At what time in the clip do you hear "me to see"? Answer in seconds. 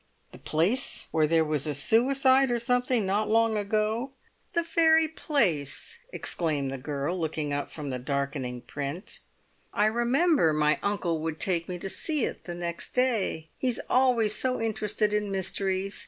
11.69-12.25